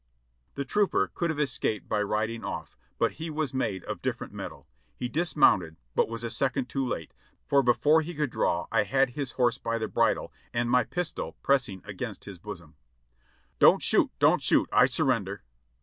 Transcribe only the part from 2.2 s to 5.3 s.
off, but he was made of different metal; he